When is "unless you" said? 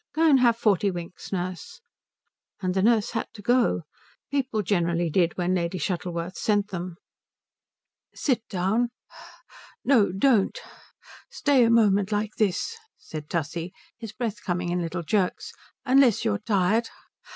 15.85-16.33